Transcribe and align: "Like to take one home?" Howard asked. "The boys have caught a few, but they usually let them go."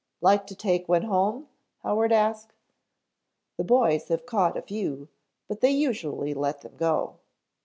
"Like 0.19 0.47
to 0.47 0.55
take 0.55 0.89
one 0.89 1.03
home?" 1.03 1.47
Howard 1.83 2.11
asked. 2.11 2.53
"The 3.57 3.63
boys 3.63 4.07
have 4.07 4.25
caught 4.25 4.57
a 4.57 4.63
few, 4.63 5.09
but 5.47 5.61
they 5.61 5.69
usually 5.69 6.33
let 6.33 6.61
them 6.61 6.75
go." 6.75 7.17